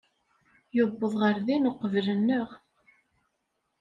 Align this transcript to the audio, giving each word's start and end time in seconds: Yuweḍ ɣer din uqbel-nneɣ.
Yuweḍ 0.75 1.13
ɣer 1.21 1.35
din 1.45 1.69
uqbel-nneɣ. 1.71 2.49